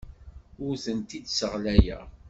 Ur 0.65 0.75
tent-id-sseɣlayeɣ. 0.83 2.03